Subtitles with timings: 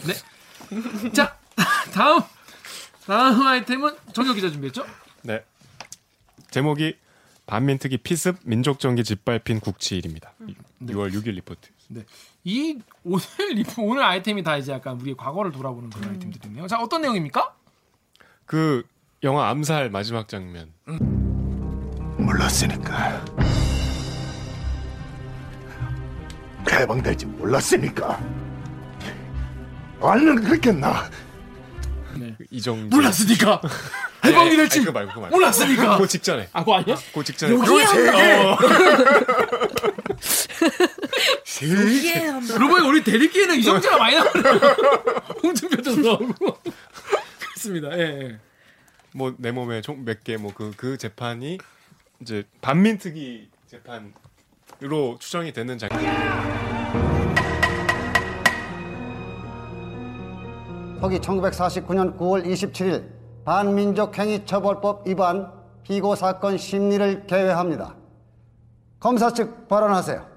[0.00, 0.14] 네.
[1.12, 1.36] 자,
[1.92, 2.20] 다음
[3.06, 4.84] 다음 아이템은 정혁 기자 준비했죠?
[5.22, 5.44] 네.
[6.50, 6.96] 제목이
[7.46, 10.32] 반민특위 피습 민족정기 짓밟힌 국치일입니다.
[10.82, 11.68] 6월 6일 리포트.
[11.88, 12.04] 네.
[12.44, 13.24] 이 오늘
[13.54, 16.66] 리포 오늘 아이템이 다 이제 약간 우리의 과거를 돌아보는 그런 아이템들이네요.
[16.66, 17.54] 자, 어떤 내용입니까?
[18.46, 18.82] 그
[19.22, 20.72] 영화 암살 마지막 장면.
[22.18, 23.24] 몰랐으니까.
[26.70, 28.41] 해방될지 몰랐으니까.
[30.10, 31.10] 알면 그렇겠나?
[32.18, 32.36] 네.
[32.50, 32.94] 이정재.
[32.94, 33.60] 몰랐으니까
[34.24, 35.36] 해방이 될지 아니, 그거 말고 그거 말고.
[35.36, 35.98] 몰랐으니까.
[35.98, 36.48] 그 직전에.
[36.52, 36.96] 아, 그거 아니야?
[37.14, 37.54] 그 직전에.
[41.88, 42.14] 이게
[42.52, 44.54] 그러고 보니 우리 대리기에는 이정재가 많이 나오네요.
[45.42, 46.58] 홍준표도 나오고.
[47.40, 47.96] 그렇습니다.
[47.98, 48.38] 예, 예.
[49.14, 51.58] 뭐내 몸에 총 몇 개뭐그그 재판이
[52.20, 55.88] 이제 반민특위 재판으로 추정이 되는 장
[61.02, 61.10] 면.
[61.10, 63.04] 서기 1949년 9월 27일
[63.44, 65.50] 반민족행위처벌법 위반
[65.82, 67.96] 피고 사건 심리를 개회합니다.
[69.00, 70.30] 검사 측 발언하세요.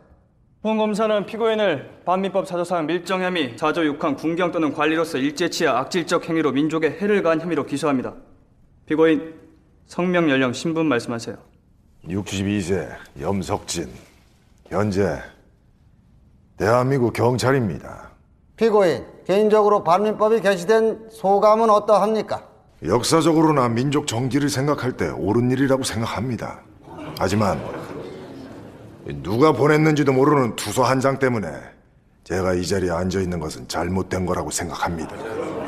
[0.63, 6.51] 본 검사는 피고인을 반민법 사조상 밀정 혐의, 사조 6항 군경 또는 관리로서 일제치하 악질적 행위로
[6.51, 8.15] 민족에 해를 가한 혐의로 기소합니다.
[8.87, 9.35] 피고인
[9.85, 11.37] 성명 연령 신분 말씀하세요.
[12.05, 12.89] 62세
[13.21, 13.87] 염석진.
[14.69, 15.21] 현재
[16.57, 18.04] 대한민국 경찰입니다.
[18.57, 22.47] 피고인 개인적으로 반민법이 개시된 소감은 어떠합니까?
[22.83, 26.61] 역사적으로나 민족 정기를 생각할 때 옳은 일이라고 생각합니다.
[27.17, 27.59] 하지만
[29.23, 31.47] 누가 보냈는지도 모르는 투서 한 장 때문에
[32.23, 35.15] 제가 이 자리에 앉아 있는 것은 잘못된 거라고 생각합니다.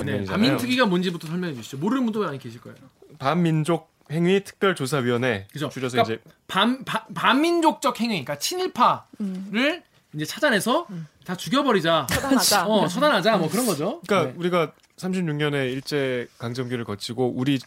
[0.03, 0.23] 네.
[0.25, 1.77] 반민특위가 뭔지부터 설명해 주시죠.
[1.77, 2.77] 모르는 분도 많이 계실 거예요.
[3.19, 5.69] 반민족 행위 특별조사위원회 그죠?
[5.69, 9.83] 줄여서 그러니까 이제 반, 반 반민족적 행위, 그러니까 친일파를
[10.17, 10.87] 이제 찾아내서
[11.23, 12.07] 다 죽여버리자.
[12.09, 12.67] 처단하자.
[12.67, 13.37] 어, 처단하자.
[13.37, 14.01] 뭐 그런 거죠.
[14.07, 14.37] 그러니까 네.
[14.37, 17.59] 우리가 36년에 일제 강점기를 거치고 우리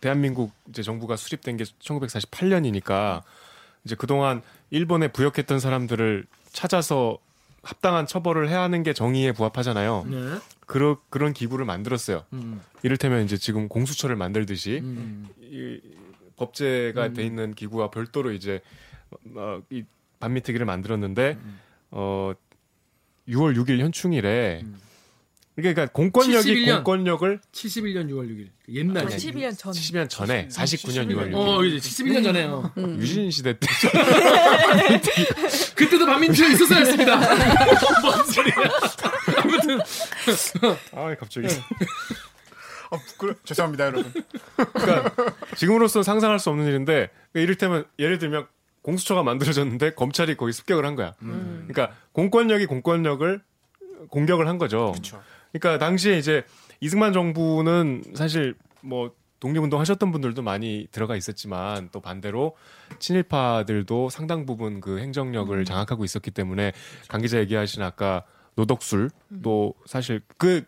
[0.00, 3.22] 대한민국 이제 정부가 수립된 게 1948년이니까
[3.84, 7.18] 이제 그동안 일본에 부역했던 사람들을 찾아서
[7.62, 10.06] 합당한 처벌을 해야 하는 게 정의에 부합하잖아요.
[10.08, 10.16] 네.
[10.66, 12.24] 그러, 그런 기구를 만들었어요.
[12.32, 15.28] 음, 이를테면 이제 지금 공수처를 만들듯이 음.
[15.40, 15.80] 이
[16.36, 18.60] 법제가 돼 있는 기구와 별도로 이제
[19.34, 19.84] 어, 이
[20.20, 21.36] 반미특위를 만들었는데
[21.90, 22.32] 어
[23.28, 24.64] 6월 6일 현충일에
[25.56, 26.74] 그러니까 공권력이 71년.
[26.76, 28.48] 공권력을 71년 6월 6일.
[28.72, 29.06] 옛날.
[29.06, 29.72] 11년 전.
[29.72, 32.72] 70년 전에 49년 6월 6일 어, 이제 71년 전에요.
[32.98, 33.66] 유신 시대 때
[35.74, 37.16] 그때도 반민특위 있었어야 했습니다.
[38.00, 38.54] 뭔 소리야.
[39.42, 39.78] 아무튼.
[40.94, 41.46] 아 갑자기
[42.90, 43.34] 어, 부끄러...
[43.44, 44.12] 죄송합니다, 여러분.
[44.56, 45.14] 그러니까
[45.56, 48.46] 지금으로서 상상할 수 없는 일인데 그러니까 이를테면 예를 들면
[48.82, 51.14] 공수처가 만들어졌는데 검찰이 거기 습격을 한 거야.
[51.20, 53.40] 그러니까 공권력이 공권력을
[54.08, 54.92] 공격을 한 거죠.
[54.92, 55.22] 그렇죠.
[55.52, 56.44] 그러니까 당시에 이제
[56.80, 62.56] 이승만 정부는 사실 뭐 독립운동 하셨던 분들도 많이 들어가 있었지만 또 반대로
[62.98, 66.72] 친일파들도 상당 부분 그 행정력을 장악하고 있었기 때문에
[67.08, 68.24] 강 기자 얘기하신 아까
[68.56, 70.64] 노덕술도 사실 그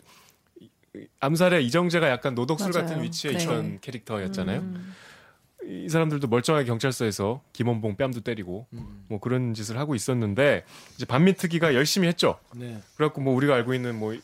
[1.21, 2.87] 암살의 이정재가 약간 노덕술 맞아요.
[2.87, 3.43] 같은 위치에 네.
[3.43, 4.63] 있던 캐릭터였잖아요.
[5.67, 8.67] 이 사람들도 멀쩡하게 경찰서에서 김원봉 뺨도 때리고
[9.09, 10.65] 뭐 그런 짓을 하고 있었는데
[10.95, 12.39] 이제 반민특위가 열심히 했죠.
[12.55, 12.81] 네.
[12.97, 14.17] 그래갖고 뭐 우리가 알고 있는 뭐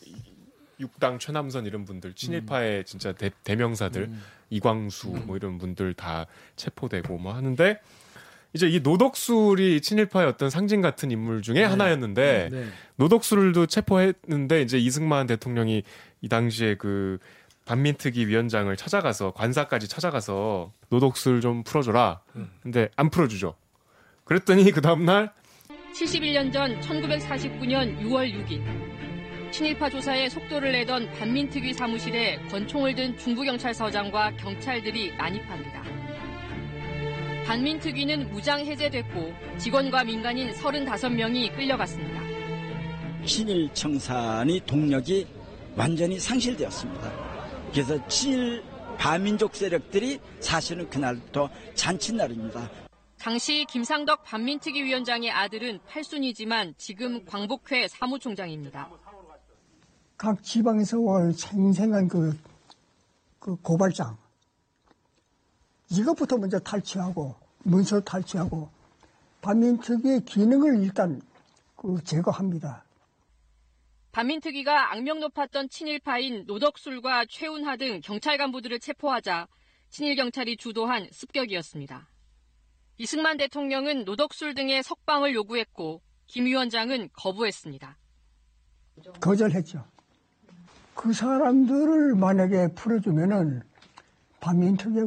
[0.79, 4.09] 육당 최남선 이런 분들 친일파의 진짜 대, 대명사들
[4.49, 7.79] 이광수 뭐 이런 분들 다 체포되고 뭐 하는데
[8.53, 12.65] 이제 이 노덕술이 친일파의 어떤 상징 같은 인물 중에 하나였는데 네.
[12.95, 15.83] 노덕술도 체포했는데 이제 이승만 대통령이
[16.21, 17.19] 이 당시에 그
[17.69, 22.21] 반민특위 위원장을 찾아가서 관사까지 찾아가서 노덕술 좀 풀어줘라.
[22.63, 23.53] 근데 안 풀어주죠.
[24.23, 25.31] 그랬더니 그 다음날
[25.93, 35.15] 71년 전 1949년 6월 6일 친일파 조사에 속도를 내던 반민특위 사무실에 권총을 든 중부경찰서장과 경찰들이
[35.15, 35.83] 난입합니다.
[37.45, 42.19] 반민특위는 무장 해제됐고 직원과 민간인 35명이 끌려갔습니다.
[43.25, 45.27] 친일 청산의 동력이
[45.75, 47.28] 완전히 상실되었습니다.
[47.71, 48.63] 그래서 친일
[48.97, 52.69] 반민족 세력들이 사실은 그날부터 잔칫날입니다.
[53.19, 58.89] 당시 김상덕 반민특위 위원장의 아들은 팔순이지만 지금 광복회 사무총장입니다.
[60.17, 62.37] 각 지방에서 올 생생한 그,
[63.39, 64.17] 그 고발장.
[65.91, 68.69] 이것부터 먼저 탈취하고, 문서 탈취하고,
[69.41, 71.21] 반민특위의 기능을 일단
[71.75, 72.83] 그 제거합니다.
[74.19, 79.47] 반민특위가 악명 높았던 친일파인 노덕술과 최운하 등 경찰 간부들을 체포하자
[79.89, 82.05] 친일 경찰이 주도한 습격이었습니다.
[82.97, 87.97] 이승만 대통령은 노덕술 등의 석방을 요구했고 김 위원장은 거부했습니다.
[89.21, 89.85] 거절했죠.
[90.95, 93.61] 그 사람들을 만약에 풀어주면은
[94.41, 95.05] 반민특위의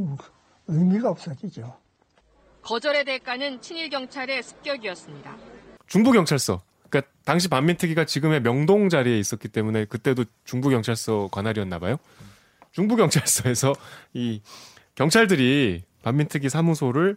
[0.68, 1.78] 의미가 없어지죠.
[2.62, 5.36] 거절의 대가는 친일 경찰의 습격이었습니다.
[5.86, 6.62] 중부 경찰서.
[6.92, 11.96] 그러니까 당시 반민특위가 지금의 명동 자리에 있었기 때문에 그때도 중부경찰서 관할이었나 봐요.
[12.72, 13.72] 중부경찰서에서
[14.12, 14.42] 이
[14.94, 17.16] 경찰들이 반민특위 사무소를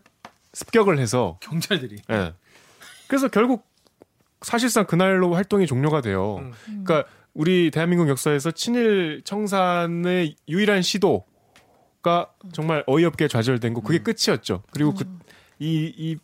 [0.53, 1.97] 습격을 해서 경찰들이.
[2.09, 2.33] 예.
[3.07, 3.67] 그래서 결국
[4.41, 6.39] 사실상 그날로 활동이 종료가 돼요.
[6.65, 14.63] 그러니까 우리 대한민국 역사에서 친일 청산의 유일한 시도가 정말 어이없게 좌절된 거 그게 끝이었죠.
[14.71, 15.03] 그리고 그
[15.59, 16.15] 이이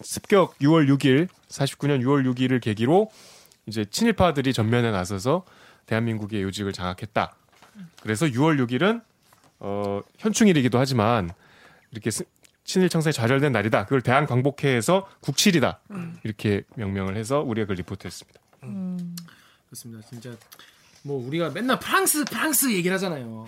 [0.00, 3.10] 습격 6월 6일 49년 6월 6일을 계기로
[3.66, 5.44] 이제 친일파들이 전면에 나서서
[5.86, 7.34] 대한민국의 요직을 장악했다.
[8.02, 9.02] 그래서 6월 6일은
[9.60, 11.30] 어 현충일이기도 하지만
[11.90, 12.24] 이렇게 스-
[12.64, 13.84] 친일 청산이 좌절된 날이다.
[13.84, 15.80] 그걸 대한 광복회에서 국칠이다.
[16.24, 18.40] 이렇게 명명을 해서 우리가 그걸 리포트했습니다.
[19.66, 20.06] 그렇습니다.
[20.08, 20.34] 진짜
[21.02, 23.46] 뭐 우리가 맨날 프랑스 프랑스 얘기를 하잖아요.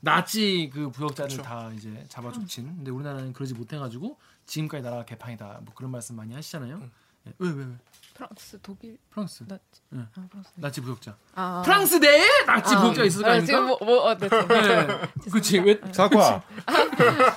[0.00, 2.66] 나치 그 부역자들 다 이제 잡아 죽친.
[2.76, 5.60] 근데 우리나라는 그러지 못해 가지고 지금까지 나라가 개판이다.
[5.64, 6.80] 뭐 그런 말씀 많이 하시잖아요.
[6.82, 6.90] 예.
[7.38, 7.66] 왜, 왜, 왜?
[8.14, 9.44] 프랑스, 독일, 프랑스.
[9.46, 9.62] 나치.
[9.94, 9.98] 예.
[9.98, 10.50] 아, 프랑스.
[10.56, 11.16] 나치 부역자.
[11.36, 11.62] 아.
[11.64, 13.46] 프랑스 내에 나치 아, 부역자가 있을 거 아, 아닙니까?
[13.56, 14.86] 지금 뭐, 뭐, 어, 네, 네.
[14.86, 15.08] 네.
[15.30, 15.58] 그치.
[15.60, 15.80] 왜?
[15.92, 16.42] 사과.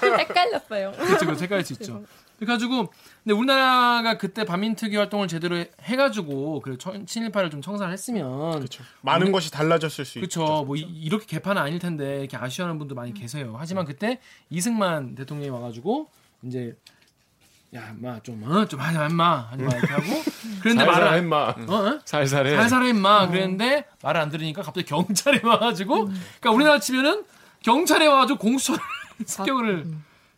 [0.01, 0.91] 헷갈렸어요.
[0.93, 1.43] 그렇죠, 그렇죠.
[1.43, 2.03] 헷갈릴 수 있죠.
[2.37, 2.91] 그래가지고
[3.23, 8.65] 근데 우리나라가 그때 반민특위 활동을 제대로 해- 해가지고 그 청- 친일파를 좀 청산을 했으면
[9.01, 10.39] 많은 우리- 것이 달라졌을 수 있죠.
[10.45, 10.63] 그렇죠.
[10.65, 13.55] 뭐 이, 렇게 개판은 아닐 텐데 이렇게 아쉬워하는 분도 많이 계세요.
[13.59, 16.09] 하지만 그때 이승만 대통령이 와가지고
[16.41, 16.75] 이제
[17.73, 20.05] 야, 인마 좀, 어, 좀 하자, 인마, 하지 마, 이렇게 하고.
[20.61, 21.37] 그런데 말을 살살 안, 했마.
[21.69, 21.99] 어, 어?
[22.03, 22.55] 살살해.
[22.57, 23.27] 살살해, 인마.
[23.29, 27.23] 그랬는데 말을 안 들으니까 갑자기 경찰에 와가지고, 그러니까 우리나라 치면은
[27.61, 28.81] 경찰에 와가지고 공수처를
[29.25, 29.85] 습격을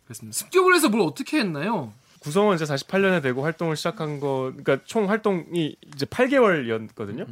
[0.04, 0.36] 그랬습니다.
[0.38, 1.92] 습격을 해서 뭘 어떻게 했나요?
[2.20, 7.26] 구성은 이제 48년에 되고 활동을 시작한 거, 그러니까 총 활동이 이제 8개월이었거든요.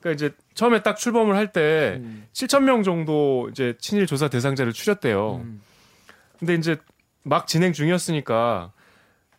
[0.00, 2.00] 그러니까 이제 처음에 딱 출범을 할때
[2.32, 5.44] 7천 명 정도 이제 친일 조사 대상자를 추렸대요.
[6.38, 6.76] 근데 이제
[7.22, 8.72] 막 진행 중이었으니까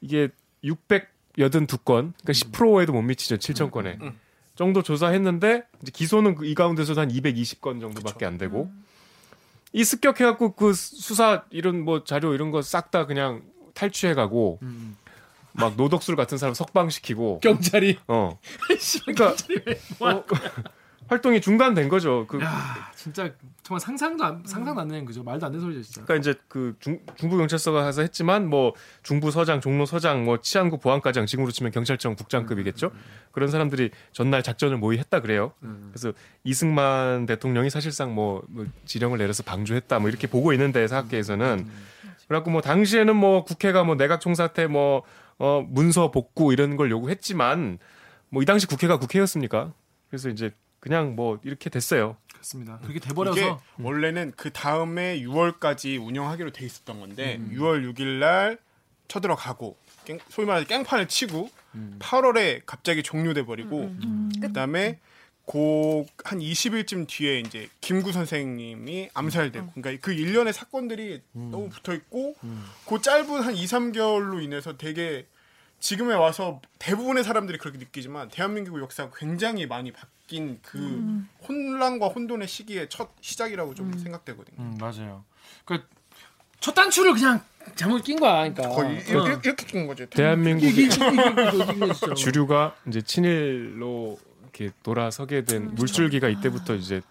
[0.01, 0.29] 이게
[0.63, 3.37] 682건, 그러니까 10%에도 못 미치죠.
[3.37, 3.97] 7천 건에.
[4.55, 8.71] 정도 조사했는데 이제 기소는 그이 가운데서도 한 220건 정도밖에 안 되고.
[9.73, 13.41] 이 습격해갖고 그 수사 이런 뭐 자료 이런 거 싹 다 그냥
[13.73, 14.59] 탈취해가고
[15.53, 17.39] 막 노덕술 같은 사람 석방시키고.
[17.39, 17.97] 경찰이?
[18.07, 18.37] 어.
[19.05, 20.13] 그러니까 경찰이 왜 뭐야?
[20.15, 20.25] 어,
[21.11, 22.25] 활동이 중단된 거죠.
[22.25, 23.29] 그 야, 진짜
[23.63, 25.23] 정말 상상도 안, 상상도 안 되는 거죠.
[25.23, 26.05] 말도 안 되는 소리죠, 진짜.
[26.05, 28.73] 그러니까 이제 그 중, 중부 경찰서가 가서 했지만 뭐
[29.03, 32.91] 중부 서장, 종로 서장, 뭐 치안구 보안과장 지금으로 치면 경찰청 국장급이겠죠.
[33.33, 35.51] 그런 사람들이 전날 작전을 모의했다 그래요.
[35.91, 36.13] 그래서
[36.45, 41.67] 이승만 대통령이 사실상 뭐, 뭐 지령을 내려서 방조했다 뭐 이렇게 보고 있는데 사학계에서는
[42.29, 45.03] 그래갖고 뭐 당시에는 뭐 국회가 뭐 내각 총사태 뭐
[45.39, 47.79] 어, 문서 복구 이런 걸 요구했지만
[48.29, 49.73] 뭐 이 당시 국회가 국회였습니까?
[50.09, 52.17] 그래서 이제 그냥 뭐 이렇게 됐어요.
[52.33, 52.79] 그렇습니다.
[52.79, 57.55] 그렇게 돼버려서 원래는 그 다음에 6월까지 운영하기로 돼 있었던 건데 음.
[57.55, 58.57] 6월 6일 날
[59.07, 61.49] 쳐들어가고 깽- 소위 말해서 깽판을 치고
[61.99, 63.91] 8월에 갑자기 종료돼 버리고
[64.41, 64.99] 그다음에
[65.45, 72.35] 고한 20일쯤 뒤에 이제 김구 선생님이 암살되고 그러니까 그 일련의 사건들이 너무 붙어 있고
[72.87, 75.27] 그 짧은 한 2, 3개월로 인해서 되게
[75.81, 80.77] 지금에 와서 대부분의 사람들이 그렇게 느끼지만 대한민국 역사가 굉장히 많이 바뀐 그
[81.47, 84.57] 혼란과 혼돈의 시기의 첫 시작이라고 좀 생각되거든요.
[84.59, 85.25] 음, 맞아요.
[85.65, 87.41] 그첫 단추를 그냥
[87.75, 88.49] 잘못 낀 거야.
[88.49, 89.41] 그러니까 거의 이렇게, 어.
[89.43, 89.87] 이렇게 낀
[90.59, 92.13] 이게 진짜.
[92.15, 97.01] 주류가 이제 친일로 이렇게 돌아서게 된 물줄기가 이때부터 이제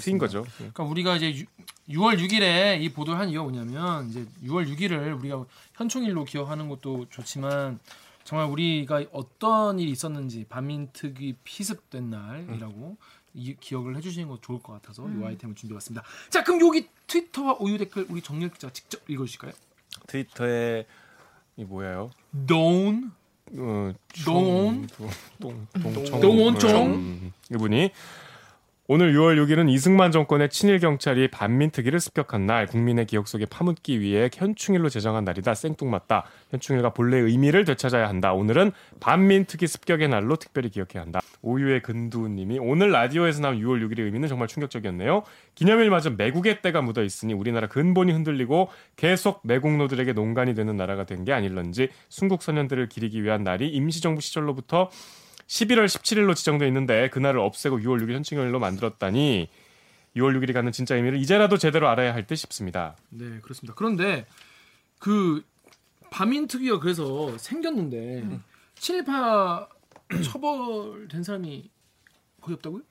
[0.00, 0.44] 트인 거죠.
[0.56, 1.44] 그러니까 우리가 이제
[1.88, 7.06] 유, 6월 6일에 이 보도를 한 이유가 뭐냐면 이제 6월 6일을 우리가 현충일로 기억하는 것도
[7.10, 7.78] 좋지만
[8.24, 12.96] 정말 우리가 어떤 일이 있었는지 반민특위 피습된 날이라고
[13.34, 16.04] 이, 기억을 해주시는 것도 좋을 것 같아서 이 아이템을 준비해봤습니다.
[16.30, 19.52] 자 그럼 여기 트위터와 오유 댓글 우리 정렬 기자 직접 읽어주실까요?
[20.08, 20.86] 트위터에
[21.56, 22.10] 이 뭐야요?
[22.46, 23.12] Don
[23.52, 23.92] 어,
[24.24, 24.88] 동원?
[25.38, 26.86] 동, 동청 동원청?
[26.86, 27.90] 음, 이분이
[28.88, 34.30] 오늘 6월 6일은 이승만 정권의 친일 경찰이 반민특위를 습격한 날 국민의 기억 속에 파묻기 위해
[34.32, 35.54] 현충일로 제정한 날이다.
[35.54, 36.24] 생뚱맞다.
[36.52, 38.32] 현충일과 본래의 의미를 되찾아야 한다.
[38.32, 41.18] 오늘은 반민특위 습격의 날로 특별히 기억해야 한다.
[41.42, 45.24] 오유의 근두님이 오늘 라디오에서 나온 6월 6일의 의미는 정말 충격적이었네요.
[45.56, 51.32] 기념일마저 매국의 때가 묻어 있으니 우리나라 근본이 흔들리고 계속 매국노들에게 농간이 되는 나라가 된 게
[51.32, 54.90] 아닐런지 순국 선현들을 기리기 위한 날이 임시정부 시절로부터
[55.46, 59.48] 11월 17일로 지정돼 있는데 그날을 없애고 6월 6일 현충일로 만들었다니
[60.16, 62.96] 6월 6일이 갖는 진짜 의미를 이제라도 제대로 알아야 할 듯 싶습니다.
[63.10, 63.74] 네 그렇습니다.
[63.76, 64.26] 그런데
[64.98, 65.44] 그
[66.10, 68.40] 반민특위가 그래서 생겼는데
[68.76, 69.68] 친일파
[70.24, 71.70] 처벌된 사람이
[72.40, 72.82] 거의 없다고요?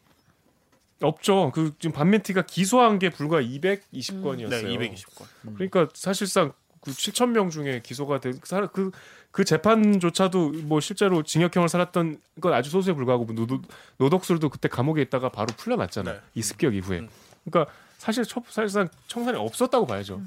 [1.01, 1.51] 없죠.
[1.53, 4.49] 그 지금 반민티가 기소한 게 불과 220건이었어요.
[4.49, 5.25] 네, 220건.
[5.55, 8.91] 그러니까 사실상 그 7천 명 중에 기소가 된그그
[9.35, 13.61] 그 재판조차도 뭐 실제로 징역형을 살았던 건 아주 소수에 불과하고 뭐 노,
[13.97, 16.15] 노덕술도 그때 감옥에 있다가 바로 풀려났잖아요.
[16.15, 16.21] 네.
[16.35, 16.99] 이 습격 이후에.
[16.99, 17.09] 음.
[17.43, 20.21] 그러니까 사실 첫, 사실상 청산이 없었다고 봐야죠.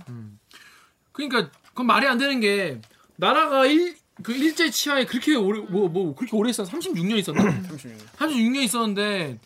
[1.12, 2.80] 그러니까 그건 말이 안 되는 게
[3.16, 7.42] 나라가 일 그 일제 치하에 그렇게 오래 뭐뭐 그렇게 오래 있었 36년 있었나?
[7.68, 7.98] 36년.
[8.16, 9.38] 36년 있었는데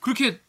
[0.00, 0.40] 그렇게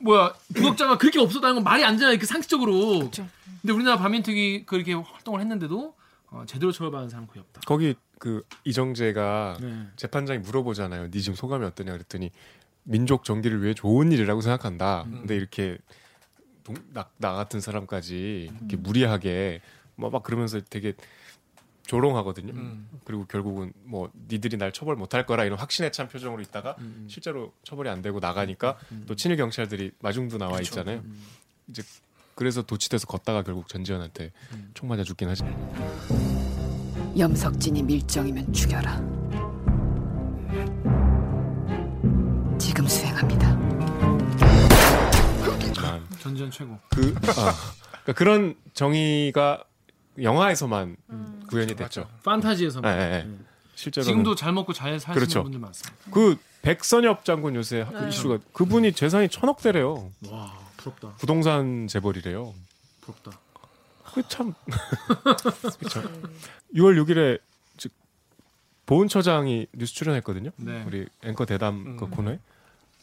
[0.00, 2.18] 뭐야 부역자가 그렇게 없었다는 건 말이 안 되잖아요.
[2.18, 3.10] 그 상식적으로.
[3.10, 5.94] 근데 우리나라 반민특위 그렇게 활동을 했는데도
[6.30, 7.60] 어, 제대로 처벌받은 사람 거의 없다.
[7.66, 9.86] 거기 그 이정재가 네.
[9.96, 11.10] 재판장이 물어보잖아요.
[11.10, 12.30] 네 지금 소감이 어떠냐 그랬더니
[12.84, 15.04] 민족 정기를 위해 좋은 일이라고 생각한다.
[15.04, 15.78] 근데 이렇게
[16.64, 19.60] 동, 나, 나 같은 사람까지 이렇게 무리하게
[19.96, 20.94] 뭐 막 그러면서 되게
[21.86, 22.52] 조롱하거든요.
[22.52, 22.88] 음.
[23.04, 27.88] 그리고 결국은 뭐 니들이 날 처벌 못할 거라 이런 확신에 찬 표정으로 있다가 실제로 처벌이
[27.88, 31.04] 안 되고 나가니까 또 친일 경찰들이 마중도 나와 있잖아요.
[31.68, 31.82] 이제
[32.36, 34.30] 그래서 도치돼서 걷다가 결국 전지현한테
[34.74, 35.42] 총 맞아 죽긴 하지.
[37.18, 39.00] 염석진이 밀정이면 죽여라.
[42.58, 43.54] 지금 수행합니다.
[45.82, 46.78] 만 전지현 최고.
[46.90, 47.54] 그 아,
[48.02, 49.64] 그러니까 그런 정의가
[50.20, 50.96] 영화에서만
[51.48, 52.06] 구현이 됐죠.
[52.22, 52.98] 판타지에서만.
[52.98, 53.22] 예, 예, 예.
[53.22, 53.38] 네.
[53.74, 55.42] 실제로 지금도 잘 먹고 잘 사시는 그렇죠.
[55.42, 55.96] 분들 많습니다.
[56.10, 58.08] 그 백선엽 장군 요새 그 네.
[58.08, 60.10] 이슈가 그분이 재산이 천억 대래요.
[60.30, 61.16] 와 부럽다.
[61.16, 62.54] 부동산 재벌이래요.
[63.00, 63.32] 부럽다.
[64.14, 64.54] 그참
[65.78, 66.02] 그렇죠.
[66.74, 67.40] 6월 6일에
[67.76, 67.92] 즉
[68.86, 70.50] 보훈처장이 뉴스 출연했거든요.
[70.56, 70.84] 네.
[70.86, 71.96] 우리 앵커 대담 음.
[71.96, 72.38] 그 코너에.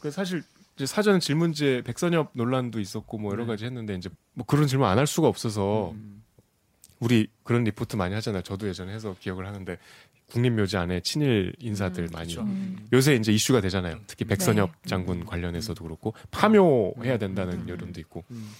[0.00, 0.42] 그 사실
[0.76, 3.48] 이제 사전 질문지에 백선엽 논란도 있었고 뭐 여러 네.
[3.48, 6.22] 가지 했는데 이제 뭐 그런 질문 안 할 수가 없어서 음.
[7.00, 8.42] 우리 그런 리포트 많이 하잖아요.
[8.42, 9.78] 저도 예전에 해서 기억을 하는데
[10.30, 12.36] 국립묘지 안에 친일 인사들 많이
[12.92, 14.00] 요새 이제 이슈가 되잖아요.
[14.06, 14.88] 특히 백선엽 네.
[14.88, 18.24] 장군 관련해서도 그렇고 파묘해야 된다는 여론도 있고.
[18.30, 18.50] 음.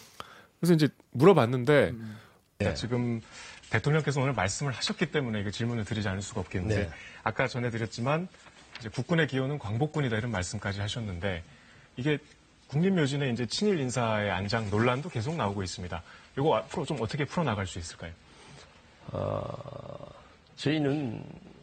[0.61, 2.17] 그래서 이제 물어봤는데 음.
[2.59, 2.75] 네.
[2.75, 3.21] 지금
[3.71, 6.91] 대통령께서 오늘 말씀을 하셨기 때문에 이거 질문을 드리지 않을 수가 없겠는데 네.
[7.23, 8.29] 아까 전해드렸지만
[8.79, 11.43] 이제 국군의 기호는 광복군이다 이런 말씀까지 하셨는데
[11.97, 12.19] 이게
[12.69, 16.03] 국립묘지내 이제 친일 인사의 안장 논란도 계속 나오고 있습니다.
[16.39, 18.13] 이거 앞으로 좀 어떻게 풀어나갈 수 있을까요?
[19.09, 20.09] 어,
[20.57, 21.54] 저희는 어,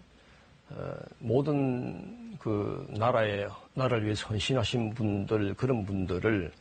[1.19, 6.51] 모든 그 나라의 나라를 위해서 헌신하신 분들 그런 분들을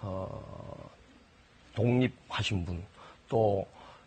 [0.00, 0.88] 어,
[1.74, 2.82] 독립하신 분,
[3.28, 3.66] 또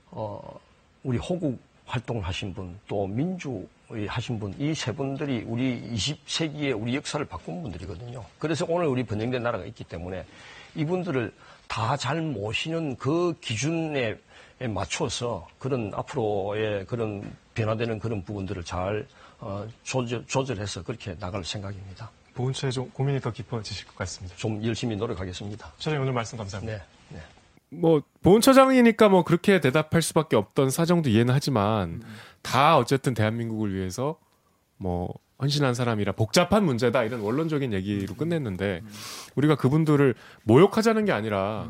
[0.10, 0.60] 어,
[1.04, 6.96] 우리 호국 활동을 하신 분, 또 민주의 하신 분, 이 세 분들이 우리 20세기의 우리
[6.96, 8.24] 역사를 바꾼 분들이거든요.
[8.40, 10.26] 그래서 오늘 우리 번영된 나라가 있기 때문에
[10.76, 11.34] 이분들을
[11.68, 14.18] 다 잘 모시는 그 기준에
[14.70, 19.08] 맞춰서 그런 앞으로의 그런 변화되는 그런 부분들을 잘
[19.42, 22.12] 어, 조절, 조절해서 그렇게 나갈 생각입니다.
[22.36, 24.36] 보훈처에 좀 고민이 더 깊어지실 것 같습니다.
[24.38, 25.74] 좀 열심히 노력하겠습니다.
[25.78, 26.78] 처장님 오늘 말씀 감사합니다.
[26.78, 26.84] 네.
[27.10, 27.22] 네.
[27.70, 32.04] 뭐 보훈처장이니까 뭐 그렇게 대답할 수밖에 없던 사정도 이해는 하지만
[32.42, 34.18] 다 어쨌든 대한민국을 위해서
[34.78, 38.82] 뭐 헌신한 사람이라 복잡한 문제다 이런 원론적인 얘기로 끝냈는데
[39.36, 41.70] 우리가 그분들을 모욕하자는 게 아니라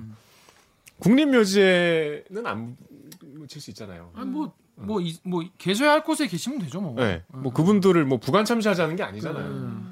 [0.99, 2.75] 국립묘지에는 안
[3.21, 4.11] 묻힐 수 있잖아요.
[4.15, 6.95] 아 뭐 뭐뭐 계셔야 할 곳에 계시면 되죠 뭐.
[6.95, 9.91] 네, 뭐 그분들을 뭐 부관 참시하자는 게 아니잖아요.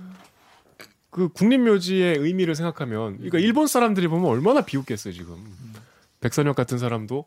[1.09, 5.35] 그 국립묘지의 의미를 생각하면, 그러니까 일본 사람들이 보면 얼마나 비웃겠어요 지금.
[6.21, 7.25] 백선엽 같은 사람도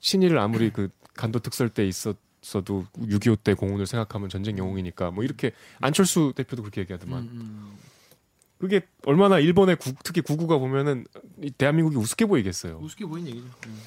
[0.00, 5.52] 친일을 아무리 그 간도 특설 때 있었어도 6.25 때 공훈을 생각하면 전쟁 영웅이니까 뭐 이렇게
[5.80, 7.22] 안철수 대표도 그렇게 얘기하더만.
[7.24, 7.76] 음.
[8.58, 11.06] 그게 얼마나 일본의 국, 특히 구구가 보면은
[11.42, 12.78] 이 대한민국이 우습게 보이겠어요.
[12.78, 13.46] 우습게 보이는 얘기죠.
[13.66, 13.80] 음.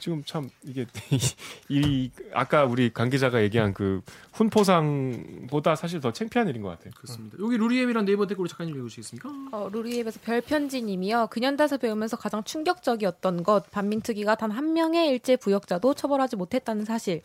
[0.00, 0.86] 지금 참 이게
[1.68, 4.02] 이 아까 우리 관 기자가 얘기한 그
[4.32, 6.92] 훈포상보다 사실 더 창피한 일인 것 같아요.
[6.96, 7.36] 그렇습니다.
[7.40, 9.28] 여기 루리엠이란 네이버 댓글로 작가님 읽으시겠습니까?
[9.52, 11.28] 어, 루리앱에서 별편지님이요.
[11.30, 17.22] 근현대에서 배우면서 가장 충격적이었던 것 반민특위가 단 한 명의 일제 부역자도 처벌하지 못했다는 사실.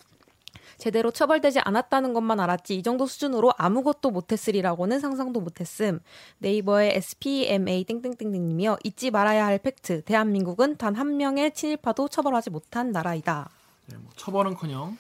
[0.78, 6.00] 제대로 처벌되지 않았다는 것만 알았지 이 정도 수준으로 아무것도 못했으리라고는 상상도 못했음.
[6.40, 8.78] 네이버의 SPMA 땡땡땡님이요.
[8.84, 10.04] 잊지 말아야 할 팩트.
[10.04, 13.50] 대한민국은 단 한 명의 친일파도 처벌하지 못한 나라이다.
[13.88, 14.96] 네, 뭐 처벌은커녕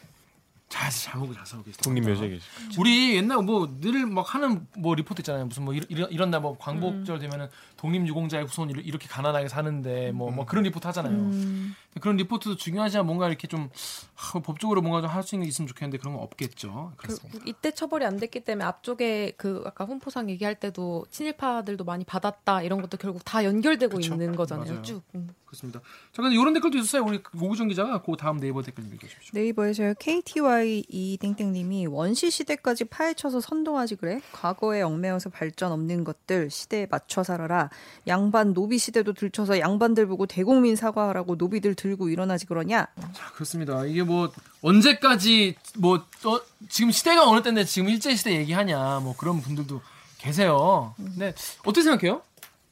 [0.69, 1.83] 잘 잘하고 잘 살고 계시다.
[1.93, 2.41] 계시.
[2.79, 5.45] 우리 옛날 뭐 늘 막 하는 뭐 리포트 있잖아요.
[5.45, 6.55] 무슨 뭐 이런 이런 날뭐 음.
[6.59, 11.13] 광복절 되면은 독립 유공자의 후손 이렇게- 가난하게 사는데 뭐뭐 그런 리포트 하잖아요.
[11.13, 11.75] 음.
[12.01, 13.69] 그런 리포트도 중요하지만 뭔가 이렇게 좀
[14.15, 16.91] 하, 법적으로 뭔가 좀 할 수 있는 게 있으면 좋겠는데 그런 건 없겠죠.
[16.97, 17.29] 그렇습니다.
[17.31, 22.61] 결국 이때 처벌이 안 됐기 때문에 앞쪽에 그 아까 훈포상 얘기할 때도 친일파들도 많이 받았다
[22.63, 24.65] 이런 것도 결국 다 연결되고 있는 거잖아요.
[24.69, 24.81] 맞아요.
[24.81, 25.01] 쭉.
[25.15, 25.29] 음.
[25.45, 25.81] 그렇습니다.
[26.11, 27.03] 자, 근데 이런 댓글도 있었어요.
[27.03, 29.39] 우리 오구정 기자가 그 다음 네이버 댓글 읽어주십시오.
[29.39, 29.93] 네이버에서요.
[29.99, 34.19] KTY E 땡땡님이 원시 시대까지 파헤쳐서 선동하지 그래?
[34.31, 37.69] 과거에 얽매여서 발전 없는 것들 시대에 맞춰 살아라.
[38.07, 42.87] 양반 노비 시대도 들쳐서 양반들 보고 대국민 사과하라고 노비들 들고 일어나지 그러냐?
[43.13, 43.85] 자, 그렇습니다.
[43.85, 49.41] 이게 뭐 언제까지 뭐 어, 지금 시대가 어느 때인데 지금 일제 시대 얘기하냐 뭐 그런
[49.41, 49.81] 분들도
[50.17, 50.95] 계세요.
[50.95, 51.33] 근데
[51.65, 52.21] 어떻게 생각해요?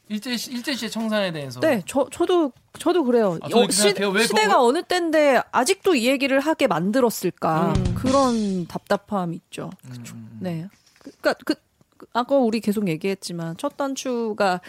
[0.07, 1.59] 일제 시- 일제 시대 청산에 대해서.
[1.59, 3.37] 네, 저 저도 저도 그래요.
[3.41, 4.09] 아, 저도 어, 그렇게 생각해요.
[4.11, 7.73] 왜 시대가 그거- 어느 때인데 아직도 이 얘기를 하게 만들었을까?
[7.75, 7.95] 음.
[7.95, 9.71] 그런 답답함이 있죠.
[10.39, 10.67] 네.
[10.99, 11.55] 그러니까 그,
[11.97, 14.61] 그 아까 우리 계속 얘기했지만 첫 단추가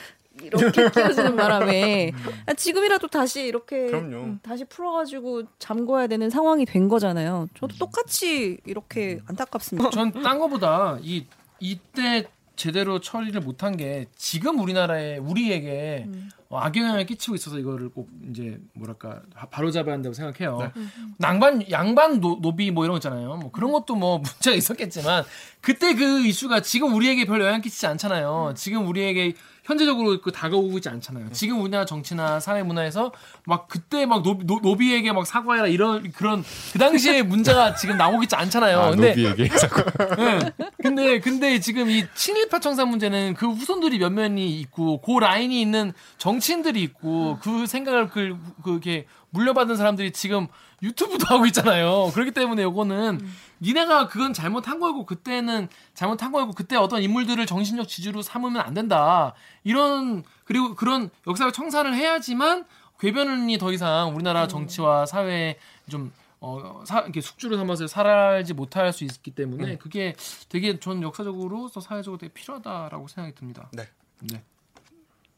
[0.46, 2.12] 이렇게 끼어지는 바람에
[2.46, 4.16] 아, 지금이라도 다시 이렇게 그럼요.
[4.24, 7.48] 음, 다시 풀어가지고 잠궈야 되는 상황이 된 거잖아요.
[7.58, 9.90] 저도 똑같이 이렇게 안타깝습니다.
[9.90, 11.26] 전 딴 거보다 이
[11.60, 16.06] 이때 제대로 처리를 못한 게 지금 우리나라에 우리에게
[16.50, 20.70] 어, 악영향을 끼치고 있어서 이거를 꼭 이제 뭐랄까 바로 잡아야 한다고 생각해요.
[21.16, 23.36] 낭반 양반 노, 노비 뭐 이런 거 있잖아요.
[23.36, 25.24] 뭐 그런 것도 뭐 문제가 있었겠지만
[25.62, 28.52] 그때 그 이슈가 지금 우리에게 별 영향 끼치지 않잖아요.
[28.54, 29.32] 지금 우리에게
[29.64, 31.30] 현재적으로 그 다가오고 있지 않잖아요.
[31.32, 33.12] 지금 우리나라 정치나 사회 문화에서
[33.46, 38.24] 막 그때 막 노, 노, 노비에게 막 사과해라 이런 그런 그 당시에 문제가 지금 나오고
[38.24, 38.80] 있지 않잖아요.
[38.80, 40.16] 아, 근데 노비에게 사과.
[40.16, 40.52] 네.
[40.82, 45.92] 근데 근데 지금 이 친일파 청산 문제는 그 후손들이 몇 면이 있고 그 라인이 있는
[46.18, 50.48] 정치인들이 있고 그 생각을 그 그게 물려받은 사람들이 지금
[50.82, 52.10] 유튜브도 하고 있잖아요.
[52.12, 53.20] 그렇기 때문에 요거는
[53.62, 59.34] 니네가 그건 잘못한 거고 그때는 잘못한 거고 그때 어떤 인물들을 정신적 지주로 삼으면 안 된다.
[59.64, 62.66] 이런 그리고 그런 역사적 청산을 해야지만
[62.98, 69.04] 궤변이 더 이상 우리나라 정치와 사회에 좀 어, 사, 이렇게 숙주를 삼아서 살아지 못할 수
[69.04, 70.14] 있기 때문에 그게
[70.48, 73.68] 되게 전 역사적으로 또 사회적으로 되게 필요하다라고 생각이 듭니다.
[73.72, 73.88] 네.
[74.20, 74.42] 네.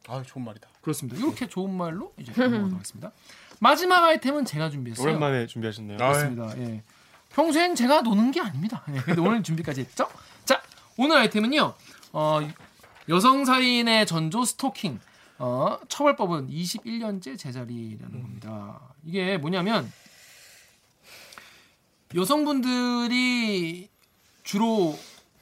[0.09, 0.69] 아, 좋은 말이다.
[0.81, 1.19] 그렇습니다.
[1.19, 3.13] 이렇게 좋은 말로 이제 넘어가도록 하겠습니다.
[3.61, 5.07] 마지막 아이템은 제가 준비했어요.
[5.07, 5.99] 오랜만에 준비하셨네요.
[5.99, 6.59] 그렇습니다.
[6.59, 6.83] 예.
[7.35, 8.83] 평소엔 제가 노는 게 아닙니다.
[8.95, 10.09] 예, 근데 오늘 준비까지 했죠?
[10.45, 10.63] 자,
[10.97, 11.75] 오늘 아이템은요.
[12.13, 12.41] 어,
[13.09, 15.01] 여성 살인의 전조 스토킹.
[15.39, 18.81] 어, 처벌법은 21년째 제자리라는 겁니다.
[19.05, 19.93] 이게 뭐냐면
[22.15, 23.89] 여성분들이
[24.45, 24.97] 주로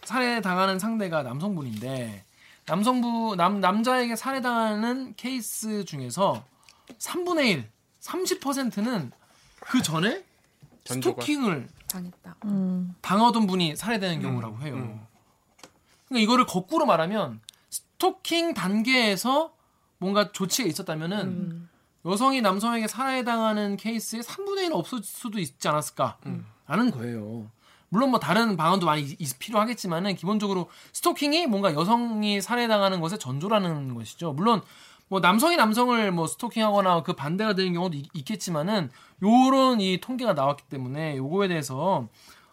[0.05, 2.25] 살해당하는 상대가 남성분인데
[2.65, 6.43] 남성부 남 남자에게 살해당하는 케이스 중에서
[6.99, 9.13] 3분의 1, 30%는
[9.61, 10.25] 그 전에
[10.85, 11.21] 전조가.
[11.23, 12.37] 스토킹을 당했다.
[12.47, 12.95] 음.
[13.03, 14.75] 당하던 분이 살해되는 경우라고 해요.
[16.09, 19.53] 그러니까 이거를 거꾸로 말하면 스토킹 단계에서
[19.99, 21.69] 뭔가 조치가 있었다면은
[22.05, 27.49] 여성이 남성에게 살해당하는 케이스의 3분의 1 없을 수도 있지 않았을까라는 거예요.
[27.89, 34.33] 물론 뭐 다른 방안도 많이 필요하겠지만은 기본적으로 스토킹이 뭔가 여성이 살해당하는 것의 전조라는 것이죠.
[34.33, 34.63] 물론
[35.09, 38.91] 뭐 남성이 남성을 뭐 스토킹하거나 그 반대가 되는 경우도 있, 있겠지만은
[39.23, 42.09] 요런 이 통계가 나왔기 때문에 요거에 대해서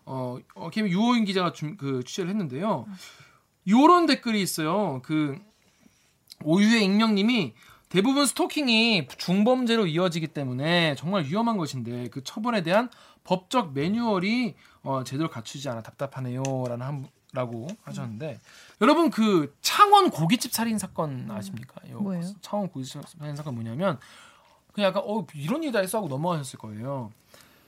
[0.05, 2.85] 어, 어 KBS 유호인 기자가 준, 그 취재를 했는데요.
[3.67, 5.01] 요런 댓글이 있어요.
[5.03, 5.37] 그
[6.43, 7.53] 오유의 익명님이
[7.89, 12.89] 대부분 스토킹이 중범죄로 이어지기 때문에 정말 위험한 것인데 그 처벌에 대한
[13.23, 18.39] 법적 매뉴얼이 어, 제대로 갖추지 않아 답답하네요라는 한, 라고 하셨는데
[18.81, 21.75] 여러분 그 창원 고깃집 살인 사건 아십니까?
[21.91, 22.23] 요 뭐예요?
[22.41, 23.99] 창원 고깃집 살인 사건 뭐냐면
[24.73, 27.11] 그냥 약간 어 이런 일다 있어 하고 넘어가셨을 거예요.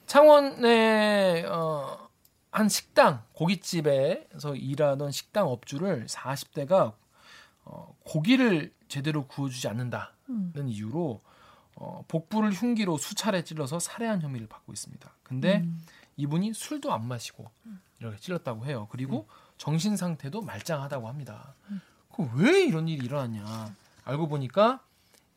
[0.07, 2.09] 창원의 어,
[2.51, 6.93] 한 식당 고깃집에서 일하던 식당 업주를 40대가
[7.63, 10.53] 어, 고기를 제대로 구워주지 않는다는 음.
[10.67, 11.21] 이유로
[11.75, 15.09] 어, 복부를 흉기로 수차례 찔러서 살해한 혐의를 받고 있습니다.
[15.23, 15.81] 근데 음.
[16.17, 17.49] 이분이 술도 안 마시고
[17.99, 18.87] 이렇게 찔렀다고 해요.
[18.91, 21.55] 그리고 정신 상태도 말짱하다고 합니다.
[22.13, 23.73] 그 왜 이런 일이 일어났냐?
[24.03, 24.81] 알고 보니까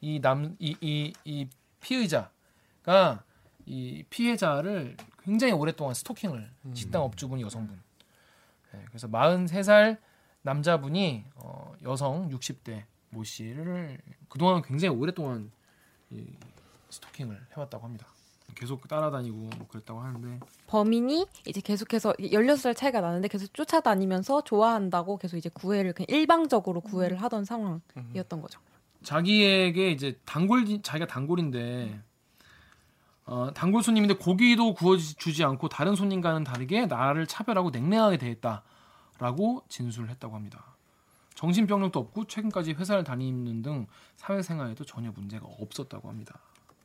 [0.04, 1.48] 이 남 이 이 이
[1.80, 3.24] 피의자가
[3.66, 7.80] 이 피해자를 굉장히 오랫동안 스토킹을 식당 업주분이 여성분.
[8.72, 9.96] 네, 그래서 43살
[10.42, 15.50] 남자분이 어, 여성 60대 모 씨를 그동안 굉장히 오랫동안
[16.10, 16.26] 이
[16.90, 18.06] 스토킹을 해왔다고 합니다.
[18.54, 20.38] 계속 따라다니고 뭐 그랬다고 하는데
[20.68, 27.20] 범인이 이제 계속해서 16살 차이가 나는데 계속 쫓아다니면서 좋아한다고 계속 이제 구애를 그냥 일방적으로 구애를
[27.22, 28.60] 하던 상황이었던 거죠.
[29.04, 32.02] 자기에게 이제 단골 자기가 단골인데
[33.26, 40.34] 어, 단골 손님인데 고기도 구워주지 않고 다른 손님과는 다르게 나를 차별하고 냉랭하게 대했다라고 진술을 했다고
[40.34, 40.74] 합니다.
[41.34, 43.86] 정신병력도 없고 최근까지 회사를 다니는 등
[44.16, 46.38] 사회생활에도 전혀 문제가 없었다고 합니다.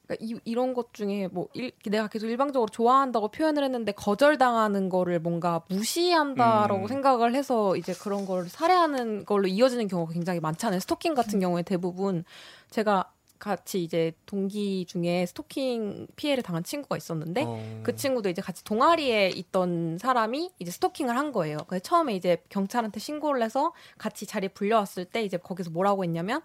[0.09, 5.19] 그러니까 이, 이런 것 중에 뭐 일, 내가 계속 일방적으로 좋아한다고 표현을 했는데 거절당하는 거를
[5.19, 6.87] 뭔가 무시한다라고 음.
[6.87, 10.79] 생각을 해서 이제 그런 걸 살해하는 걸로 이어지는 경우가 굉장히 많잖아요.
[10.79, 12.23] 스토킹 같은 경우에 대부분
[12.71, 17.81] 제가 같이 이제 동기 중에 스토킹 피해를 당한 친구가 있었는데 어.
[17.83, 21.59] 그 친구도 이제 같이 동아리에 있던 사람이 이제 스토킹을 한 거예요.
[21.67, 26.41] 그래서 처음에 이제 경찰한테 신고를 해서 같이 자리에 불려왔을 때 이제 거기서 뭐라고 했냐면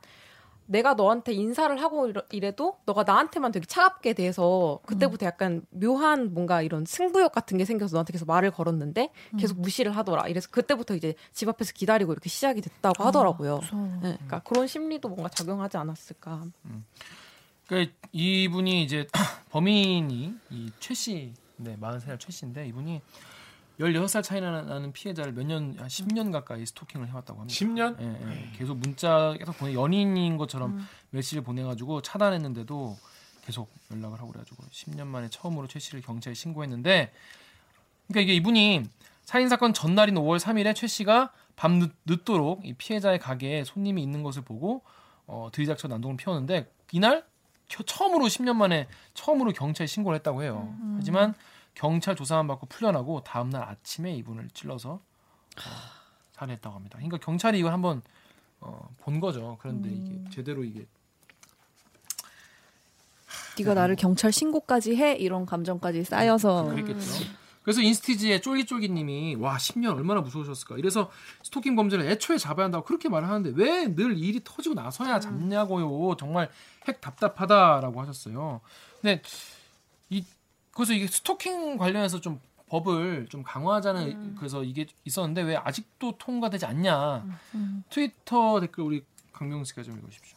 [0.67, 6.85] 내가 너한테 인사를 하고 이래도 너가 나한테만 되게 차갑게 대해서 그때부터 약간 묘한 뭔가 이런
[6.87, 10.29] 승부욕 같은 게 생겨서 너한테 계속 말을 걸었는데 계속 무시를 하더라.
[10.29, 13.61] 이래서 그때부터 이제 집 앞에서 기다리고 이렇게 시작이 됐다고 하더라고요.
[14.03, 16.45] 네, 그러니까 그런 심리도 뭔가 작용하지 않았을까.
[17.67, 19.07] 그러니까 이분이 이제
[19.51, 23.01] 범인이 이 최 씨, 네, 40살 최 씨인데 이분이
[23.81, 27.55] 16살 차이 나는 피해자를 몇 년, 한 10년 가까이 스토킹을 해왔다고 합니다.
[27.59, 28.01] 10년?
[28.01, 28.51] 예, 예.
[28.57, 32.97] 계속 문자 계속 보내, 연인인 것처럼 메시지를 보내가지고 차단했는데도
[33.45, 37.13] 계속 연락을 하고 그래가지고 10년 만에 처음으로 최 씨를 경찰에 신고했는데
[38.09, 38.85] 그러니까 이게 이분이
[39.25, 44.23] 살인 사건 전날인 5월 3일에 최 씨가 밤 늦, 늦도록 이 피해자의 가게에 손님이 있는
[44.23, 44.83] 것을 보고
[45.27, 47.25] 어, 들이닥쳐 난동을 피웠는데 이날
[47.69, 50.75] 겨- 처음으로 10년 만에 처음으로 경찰에 신고를 했다고 해요.
[50.97, 51.35] 하지만
[51.75, 55.01] 경찰 조사만 받고 풀려나고 다음 날 아침에 이분을 찔러서 어,
[56.33, 56.97] 살해했다고 합니다.
[56.99, 58.03] 그러니까 경찰이 이걸 한번
[58.61, 59.57] 어, 본 거죠.
[59.61, 60.87] 그런데 이게 제대로 이게
[63.59, 67.25] 네가 나를 경찰 신고까지 해 이런 감정까지 쌓여서 그랬겠죠.
[67.63, 70.77] 그래서 인스티지의 쫄깃쫄깃님이 와 10년 얼마나 무서우셨을까.
[70.77, 71.11] 이래서
[71.43, 76.17] 스토킹 범죄를 애초에 잡아야 한다고 그렇게 말을 하는데 왜 늘 일이 터지고 나서야 잡냐고요.
[76.17, 76.51] 정말
[76.87, 78.61] 핵 답답하다라고 하셨어요.
[79.01, 79.23] 근데
[80.11, 80.25] 이
[80.75, 87.25] 그래서 이게 스토킹 관련해서 좀 법을 좀 강화하자는 그래서 이게 있었는데 왜 아직도 통과되지 않냐.
[87.91, 90.37] 트위터 댓글 우리 강명수 씨가 좀 읽으십시오.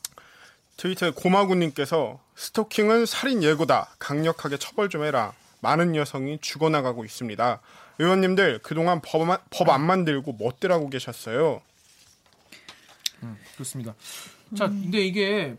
[0.78, 3.96] 트위터에 고마구님께서 스토킹은 살인 예고다.
[3.98, 5.34] 강력하게 처벌 좀 해라.
[5.62, 7.60] 많은 여성이 죽어나가고 있습니다.
[7.98, 11.62] 의원님들 그동안 법안 만들고 뭣들 하고 계셨어요.
[13.24, 13.96] 음, 그렇습니다.
[14.56, 15.58] 자, 근데 이게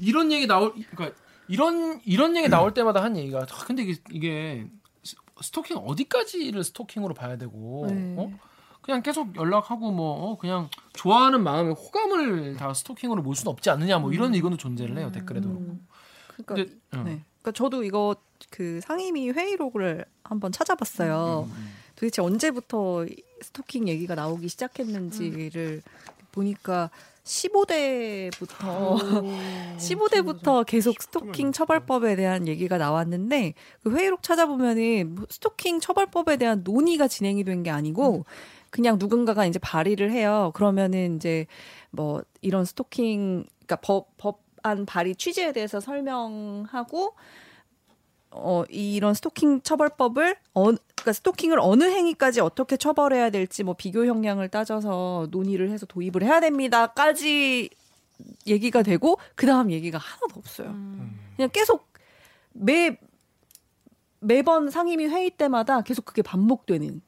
[0.00, 1.16] 이런 얘기 나올 그러니까
[1.50, 4.66] 이런 이런 얘기 나올 때마다 한 얘기가 아, 근데 이게, 이게
[5.02, 8.14] 스- 스토킹 어디까지를 스토킹으로 봐야 되고 네.
[8.16, 8.30] 어?
[8.82, 13.98] 그냥 계속 연락하고 뭐 어, 그냥 좋아하는 마음에 호감을 다 스토킹으로 몰 수는 없지 않느냐
[13.98, 15.78] 뭐 이런 의견도 존재를 해요 댓글에도 그렇고.
[16.28, 17.02] 그러니까 근데, 어.
[17.02, 17.24] 네.
[17.42, 18.16] 그러니까 저도 이거
[18.50, 21.48] 그 상임위 회의록을 한번 찾아봤어요.
[21.96, 25.82] 도대체 언제부터 이 스토킹 얘기가 나오기 시작했는지를
[26.32, 26.90] 보니까
[27.30, 28.98] 15대부터
[29.78, 37.06] 15대부터 계속 스토킹 처벌법에 대한 얘기가 나왔는데 그 회의록 찾아보면은 뭐 스토킹 처벌법에 대한 논의가
[37.08, 38.24] 진행이 된 게 아니고
[38.70, 40.50] 그냥 누군가가 이제 발의를 해요.
[40.54, 41.46] 그러면은 이제
[41.90, 47.14] 뭐 이런 스토킹 그러니까 법 법안 발의 취지에 대해서 설명하고
[48.32, 54.48] 어 이런 스토킹 처벌법을 어 그러니까 스토킹을 어느 행위까지 어떻게 처벌해야 될지 뭐 비교 형량을
[54.48, 57.70] 따져서 논의를 해서 도입을 해야 됩니다까지
[58.46, 60.74] 얘기가 되고 그 다음 얘기가 하나도 없어요.
[61.36, 61.88] 그냥 계속
[62.52, 62.98] 매
[64.20, 67.00] 매번 상임위 회의 때마다 계속 그게 반복되는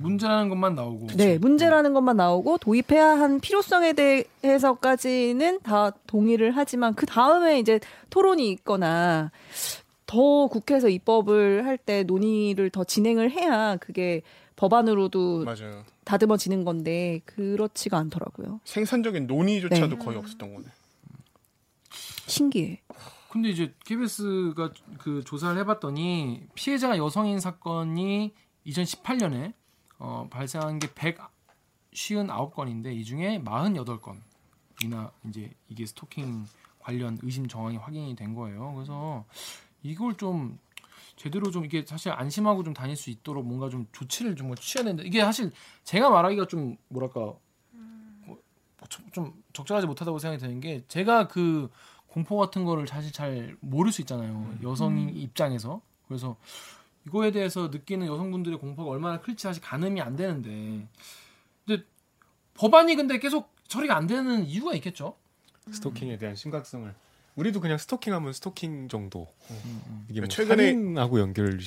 [0.00, 1.06] 문제라는 것만 나오고.
[1.16, 3.94] 네, 문제라는 것만 나오고 도입해야 한 필요성에
[4.42, 9.30] 대해서까지는 다 동의를 하지만 그 다음에 이제 토론이 있거나
[10.06, 14.22] 더 국회에서 입법을 할 때 논의를 더 진행을 해야 그게
[14.56, 15.84] 법안으로도 맞아요.
[16.04, 18.60] 다듬어지는 건데 그렇지가 않더라고요.
[18.64, 20.04] 생산적인 논의조차도 네.
[20.04, 20.66] 거의 없었던 거네.
[22.26, 22.80] 신기해.
[23.30, 28.32] 근데 이제 KBS가 그 조사를 해봤더니 피해자가 여성인 사건이
[28.66, 29.52] 2018년에
[29.98, 36.46] 어, 발생한 게 159건인데 이 중에 48건이나 이제 이게 스토킹
[36.78, 38.72] 관련 의심 정황이 확인이 된 거예요.
[38.74, 39.24] 그래서
[39.86, 40.58] 이걸 좀
[41.16, 45.06] 제대로 좀 이게 사실 안심하고 좀 다닐 수 있도록 뭔가 좀 조치를 좀 취해야 되는데
[45.08, 45.50] 이게 사실
[45.84, 47.34] 제가 말하기가 좀 뭐랄까
[48.26, 48.38] 뭐,
[48.88, 51.70] 좀- 좀 적절하지 못하다고 생각이 드는 게 제가 그
[52.08, 54.54] 공포 같은 거를 사실 잘 모를 수 있잖아요.
[54.62, 55.80] 여성인 입장에서.
[56.08, 56.36] 그래서
[57.06, 60.86] 이거에 대해서 느끼는 여성분들의 공포가 얼마나 클지 사실 가늠이 안 되는데.
[61.66, 61.84] 근데
[62.54, 65.16] 법안이 근데 계속 처리가 안 되는 이유가 있겠죠?
[65.70, 66.94] 스토킹에 대한 심각성을
[67.36, 69.28] 우리도 그냥 스토킹하면 스토킹 정도.
[70.08, 71.58] 이게 뭐 최근에- 살인하고 연결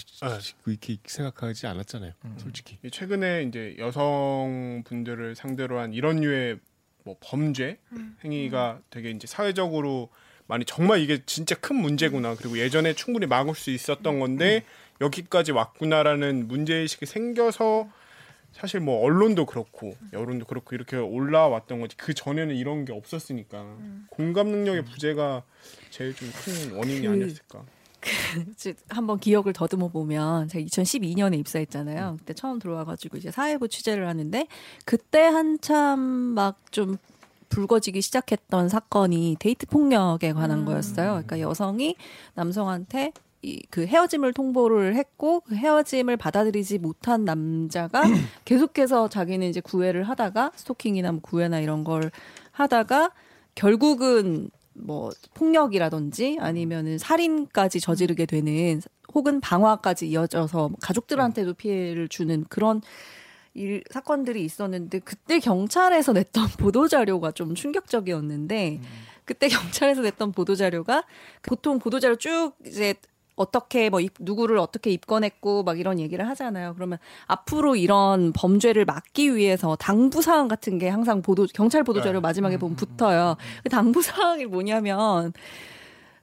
[0.65, 2.77] 이렇게 생각하지 않았잖아요 솔직히.
[2.83, 6.59] 이 최근에 이제 여성분들을 상대로 한 이런 류의
[7.03, 7.77] 뭐 범죄
[8.23, 10.09] 행위가 되게 이제 사회적으로
[10.47, 12.35] 많이 정말 이게 진짜 큰 문제구나.
[12.35, 14.63] 그리고 예전에 충분히 막을 수 있었던 건데
[14.99, 17.87] 여기까지 왔구나라는 문제 의식이 생겨서
[18.53, 23.77] 사실 뭐 언론도 그렇고 여론도 그렇고 이렇게 올라왔던 거지 그 전에는 이런 게 없었으니까
[24.09, 25.43] 공감 능력의 부재가
[25.91, 27.63] 제일 좀 큰 원인이 그- 아니었을까.
[28.51, 32.15] 이제 한번 기억을 더듬어 보면 제가 2012년에 입사했잖아요.
[32.19, 34.47] 그때 처음 들어와가지고 이제 사회부 취재를 하는데
[34.85, 36.97] 그때 한참 막좀
[37.49, 41.07] 불거지기 시작했던 사건이 데이트 폭력에 관한 거였어요.
[41.11, 41.95] 그러니까 여성이
[42.35, 48.03] 남성한테 이, 그 헤어짐을 통보를 했고 그 헤어짐을 받아들이지 못한 남자가
[48.45, 52.11] 계속해서 자기는 이제 구애를 하다가 스토킹이나 뭐 구애나 이런 걸
[52.51, 53.11] 하다가
[53.55, 58.81] 결국은 뭐 폭력이라든지 아니면은 살인까지 저지르게 되는
[59.13, 62.81] 혹은 방화까지 이어져서 가족들한테도 피해를 주는 그런
[63.55, 68.79] 일 사건들이 있었는데 그때 경찰에서 냈던 보도 자료가 좀 충격적이었는데
[69.25, 71.03] 그때 경찰에서 냈던 보도 자료가
[71.41, 72.95] 보통 보도 자료 쭉 이제
[73.39, 76.73] 어떻게 뭐 입- 누구를 어떻게 입건했고 막 이런 얘기를 하잖아요.
[76.75, 82.19] 그러면 앞으로 이런 범죄를 막기 위해서 당부 사항 같은 게 항상 보도 경찰 보도 자료
[82.19, 83.37] 마지막에 보면 붙어요.
[83.63, 85.31] 그 당부 사항이 뭐냐면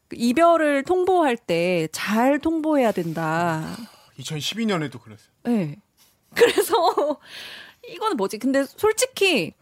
[0.09, 3.65] 그 이별을 통보할 때 잘 통보해야 된다.
[4.19, 5.29] 2012년에도 그랬어요.
[5.45, 5.77] 네.
[6.35, 6.75] 그래서
[7.89, 8.39] 이거는 뭐지?
[8.39, 9.55] 근데 솔직히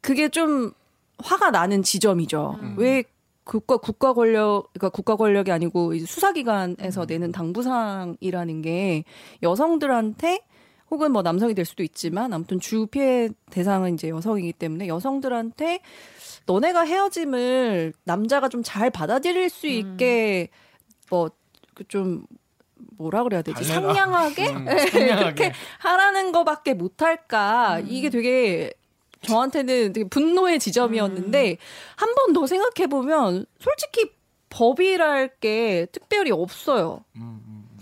[0.00, 0.72] 그게 좀
[1.18, 2.58] 화가 나는 지점이죠.
[2.78, 3.04] 왜
[3.44, 9.04] 국가 국가 권력 그러니까 국가 권력이 아니고 수사기관에서 내는 당부사항이라는 게
[9.42, 10.40] 여성들한테
[10.90, 15.80] 혹은 뭐 남성이 될 수도 있지만 아무튼 주 피해 대상은 이제 여성이기 때문에 여성들한테
[16.46, 20.48] 너네가 헤어짐을 남자가 좀 잘 받아들일 수 있게
[21.10, 22.24] 뭐그좀
[22.96, 23.64] 뭐라 그래야 되지.
[23.64, 24.48] 상냥하게?
[24.48, 25.24] 음, 네, 상냥하게.
[25.34, 27.80] 그렇게 하라는 거밖에 못할까?
[27.86, 28.72] 이게 되게
[29.24, 31.56] 저한테는 되게 분노의 지점이었는데
[31.96, 34.12] 한번 더 생각해 보면 솔직히
[34.50, 37.04] 법이랄 게 특별히 없어요.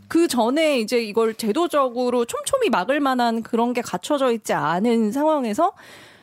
[0.09, 5.73] 그 전에 이제 이걸 제도적으로 촘촘히 막을 만한 그런 게 갖춰져 있지 않은 상황에서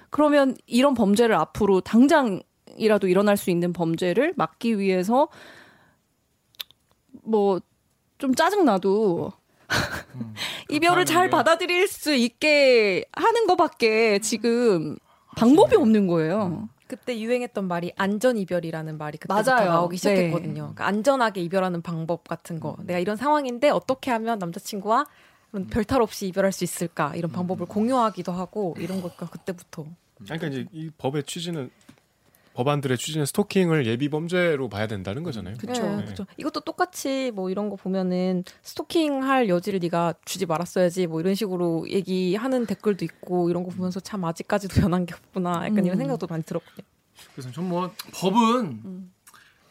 [0.10, 5.27] 그러면 이런 범죄를 앞으로 당장이라도 일어날 수 있는 범죄를 막기 위해서
[7.23, 7.60] 뭐
[8.19, 9.32] 좀 짜증 나도
[10.69, 14.97] 이별을 잘 받아들일 수 있게 하는 것밖에 지금
[15.39, 16.69] 방법이 없는 거예요.
[16.88, 19.69] 그때 유행했던 말이 안전 이별이라는 말이 그때부터 맞아요.
[19.69, 19.97] 나오기 네.
[19.97, 20.54] 시작했거든요.
[20.54, 22.78] 그러니까 안전하게 이별하는 방법 같은 거.
[22.84, 25.06] 내가 이런 상황인데 어떻게 하면 남자친구와
[25.54, 29.86] 이런 별탈 없이 이별할 수 있을까 이런 방법을 공유하기도 하고 이런 것가 그때부터.
[30.23, 31.69] 그러니까 이제 이 법의 취지는
[32.60, 35.56] 법안들의 취지는 스토킹을 예비 범죄로 봐야 된다는 거잖아요.
[35.58, 35.82] 그렇죠.
[35.95, 36.04] 네.
[36.04, 36.26] 그렇죠.
[36.36, 41.89] 이것도 똑같이 뭐 이런 거 보면은 스토킹 할 여지를 네가 주지 말았어야지 뭐 이런 식으로
[41.89, 46.00] 얘기하는 댓글도 있고 이런 거 보면서 참 아직까지도 변한 게 없구나 약간 이런 음.
[46.00, 46.86] 생각도 많이 들었거든요.
[47.34, 49.10] 그래서 전 뭐 법은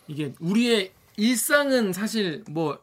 [0.07, 2.79] 이게 우리의 일상은 사실 뭐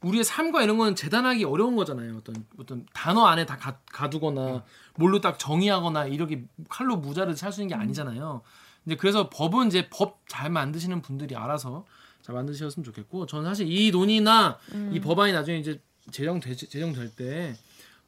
[0.00, 2.16] 우리의 삶과 이런 거는 재단하기 어려운 거잖아요.
[2.16, 4.64] 어떤 어떤 단어 안에 다 가, 가두거나
[4.96, 8.42] 뭘로 딱 정의하거나 이렇게 칼로 무자를 찰 수 있는 게 아니잖아요.
[8.88, 11.84] 근데 그래서 법은 이제 법 잘 만드시는 분들이 알아서
[12.22, 14.58] 잘 만드셨으면 좋겠고 저는 사실 이 논의나
[14.92, 17.54] 이 법안이 나중에 이제 제정되, 제정될 때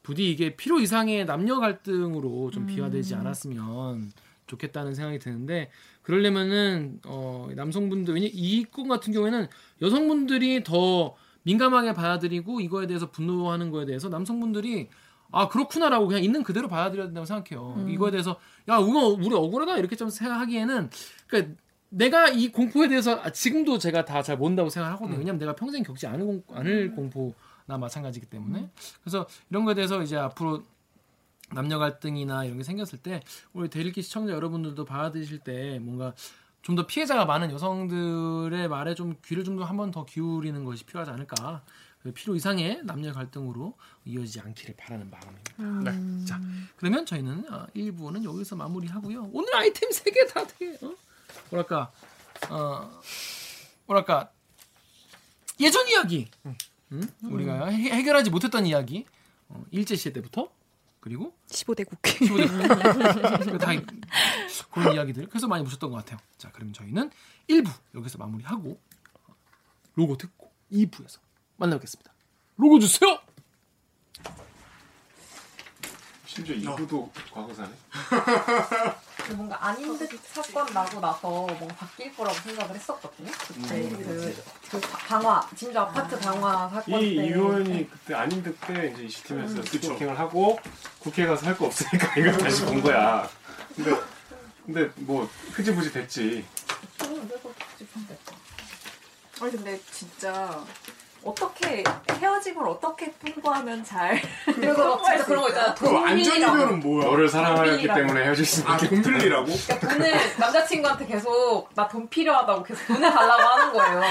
[0.02, 4.12] 부디 이게 필요 이상의 남녀 갈등으로 좀 비화되지 않았으면
[4.46, 5.70] 좋겠다는 생각이 드는데
[6.02, 9.48] 그러려면은 어 남성분들 왜냐 이건 같은 경우에는
[9.82, 14.88] 여성분들이 더 민감하게 받아들이고 이거에 대해서 분노하는 거에 대해서 남성분들이
[15.32, 17.74] 아 그렇구나라고 그냥 있는 그대로 받아들여야 된다고 생각해요.
[17.88, 18.32] 이거에 대해서
[18.68, 20.90] 야 이거 우리 억울하다 이렇게 좀 생각하기에는
[21.26, 21.54] 그러니까
[21.90, 25.18] 내가 이 공포에 대해서 아, 지금도 제가 다 잘 모른다고 생각하거든요.
[25.18, 28.70] 왜냐면 내가 평생 겪지 않을, 공, 않을 공포나 마찬가지기 때문에
[29.02, 30.62] 그래서 이런 거에 대해서 이제 앞으로
[31.52, 36.14] 남녀 갈등이나 이런 게 생겼을 때 우리 대일기 시청자 여러분들도 받아들이실 때 뭔가
[36.62, 40.84] 좀 더 피해자가 많은 여성들의 말에 좀 귀를 좀 더 한 번 더 기울이는 것이
[40.84, 41.62] 필요하지 않을까.
[42.02, 45.90] 그 필요 이상의 남녀 갈등으로 이어지지 않기를 바라는 마음입니다.
[45.90, 46.24] 네.
[46.24, 46.40] 자,
[46.76, 49.30] 그러면 저희는 어, 1부는 여기서 마무리하고요.
[49.32, 50.94] 오늘 아이템 3개 다 되게 어?
[51.50, 51.92] 뭐랄까
[52.48, 53.00] 어
[53.86, 54.32] 뭐랄까
[55.60, 56.30] 예전 이야기
[56.92, 57.06] 음?
[57.22, 59.04] 우리가 해, 해결하지 못했던 이야기
[59.48, 60.50] 어, 일제 시대 때부터
[61.00, 63.72] 그리고 15대 국회 15대 국회 다
[64.70, 66.18] 그런 이야기들 그래서 많이 보셨던 것 같아요.
[66.38, 67.10] 자, 그러면 저희는
[67.48, 68.80] 1부 여기서 마무리하고
[69.96, 71.18] 로고 듣고 2부에서
[71.60, 72.10] 만나뵙겠습니다.
[72.56, 73.18] 로고 주세요.
[76.26, 77.70] 심지어 이부도 과거사네.
[79.36, 83.30] 뭔가 아닌 듯 사건 나고 나서 뭔가 바뀔 거라고 생각을 했었거든요.
[83.46, 83.96] 그때 음.
[84.02, 84.34] 그,
[84.70, 87.26] 그 방화 진주 아파트 방화 사건 이 때.
[87.26, 90.58] 이효연이 그때 아닌 듯 때 이제 이시팀에서 스토킹을 하고
[90.98, 93.28] 국회 가서 할 거 없으니까 이걸 다시 본 거야.
[93.76, 93.90] 근데
[94.64, 96.44] 근데 뭐 흐지부지 됐지.
[99.40, 100.64] 아니 근데 진짜
[101.22, 105.74] 어떻게 헤어짐을 어떻게 통보하면 잘 그래서 막 진짜 그런 거 있잖아.
[105.74, 107.04] 그 안전이면은 뭐야?
[107.06, 108.00] 너를 사랑하였기 돈밀이라고.
[108.00, 108.90] 때문에 헤어질 수 아, 있겠다.
[109.02, 109.46] 돈들리라고?
[109.80, 114.02] 돈을 남자친구한테 계속 나 돈 필요하다고 계속 돈을 달라고 하는 거예요.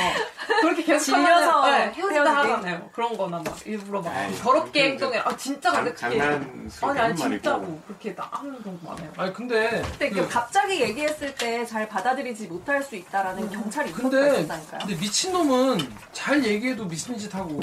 [0.62, 2.54] 그렇게 계속 질려서 하면은, 네, 헤어지다 헤어지게?
[2.54, 2.90] 하잖아요.
[2.94, 5.20] 그런 거나 막 일부러 막 에이, 더럽게 그게 행동해.
[5.20, 7.32] 아 진짜 근데 장- 그게 장난스럽게 아니 아니 하는.
[7.38, 9.12] 진짜로 그렇게 나 하는 경우 많아요.
[9.18, 14.10] 아니 근데 근데 그- 그 갑자기 얘기했을 때 잘 받아들이지 못할 수 있다라는 경찰이 인터뷰가
[14.22, 14.80] 근데 있었다니까요.
[14.82, 17.60] 근데 미친 놈은 잘 얘기해도 미친 짓 하고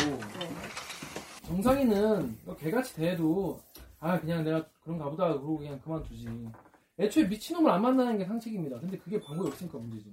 [1.45, 3.61] 정상이는 너 개같이 대해도
[4.01, 6.27] 아 그냥 내가 그런가 보다 그러고 그냥 그만두지.
[6.99, 8.81] 애초에 미친 놈을 안 만나는 게 상책입니다.
[8.81, 10.13] 근데 그게 방법이 없으니까 문제지.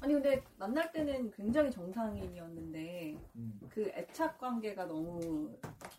[0.00, 3.60] 아니 근데 만날 때는 굉장히 정상인이었는데 음.
[3.68, 5.52] 그 애착 관계가 너무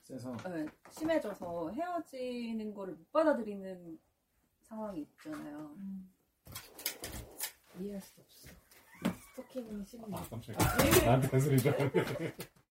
[0.08, 4.00] 그래서 네, 심해져서 헤어지는 거를 못 받아들이는
[4.62, 5.76] 상황이 있잖아요.
[7.82, 8.27] 이해할 수 없어.
[9.38, 10.12] 스토킹 심리.
[10.12, 11.06] 깜짝이야.
[11.06, 11.72] 나한테 한 소리 줄.